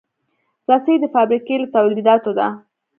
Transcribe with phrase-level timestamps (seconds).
[0.69, 2.47] رسۍ د فابریکې له تولیداتو ده.